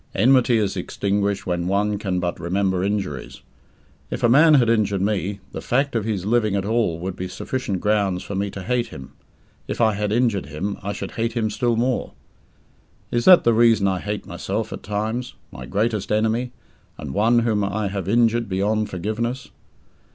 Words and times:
Enmity 0.15 0.57
is 0.57 0.75
extinguished 0.75 1.45
when 1.45 1.67
one 1.67 1.99
can 1.99 2.19
but 2.19 2.39
remember 2.39 2.83
injuries. 2.83 3.41
If 4.09 4.23
a 4.23 4.29
man 4.29 4.55
had 4.55 4.67
injured 4.67 5.03
me, 5.03 5.41
the 5.51 5.61
fact 5.61 5.95
of 5.95 6.05
his 6.05 6.25
living 6.25 6.55
at 6.55 6.65
all 6.65 6.97
would 6.97 7.15
be 7.15 7.27
sufficient 7.27 7.81
grounds 7.81 8.23
for 8.23 8.33
me 8.33 8.49
to 8.49 8.63
hate 8.63 8.87
him; 8.87 9.11
if 9.67 9.79
I 9.79 9.93
had 9.93 10.11
injured 10.11 10.47
him, 10.47 10.75
I 10.81 10.91
should 10.91 11.11
hate 11.11 11.33
him 11.33 11.51
still 11.51 11.75
more. 11.75 12.13
Is 13.11 13.25
that 13.25 13.43
the 13.43 13.53
reason 13.53 13.87
I 13.87 13.99
hate 13.99 14.25
myself 14.25 14.73
at 14.73 14.81
times 14.81 15.35
my 15.51 15.67
greatest 15.67 16.11
enemy, 16.11 16.51
and 16.97 17.13
one 17.13 17.37
whom 17.37 17.63
I 17.63 17.89
have 17.89 18.07
injured 18.09 18.49
beyond 18.49 18.89
forgiveness? 18.89 19.51